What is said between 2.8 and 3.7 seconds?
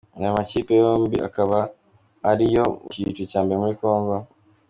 mu cyiciro cya mbere